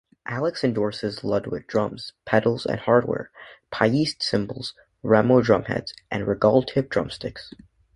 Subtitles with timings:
[0.25, 3.29] Alex endorses Ludwig drums, pedals and hardware,
[3.71, 7.53] Paiste cymbals, Remo drumheads and Regaltip drumsticks.